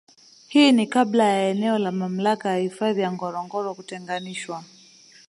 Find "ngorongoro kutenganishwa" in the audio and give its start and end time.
3.11-4.63